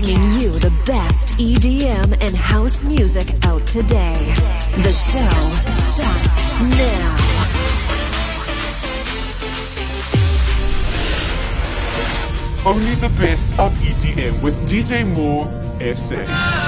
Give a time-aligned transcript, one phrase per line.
[0.00, 4.34] bringing you the best EDM and house music out today.
[4.82, 5.30] The show
[5.92, 7.16] starts now.
[12.66, 15.46] Only the best of EDM with DJ Moore
[15.94, 16.63] SA.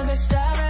[0.00, 0.69] Never looking